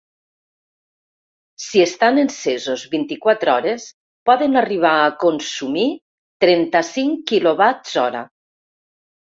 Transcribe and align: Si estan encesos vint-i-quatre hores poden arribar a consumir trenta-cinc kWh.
Si 1.65 1.83
estan 1.83 2.17
encesos 2.21 2.85
vint-i-quatre 2.95 3.53
hores 3.57 3.87
poden 4.31 4.61
arribar 4.65 4.97
a 5.05 5.15
consumir 5.27 5.89
trenta-cinc 6.47 7.25
kWh. 7.35 8.23